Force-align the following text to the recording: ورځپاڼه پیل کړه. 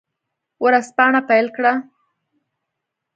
ورځپاڼه 0.63 1.21
پیل 1.29 1.47
کړه. 1.55 1.73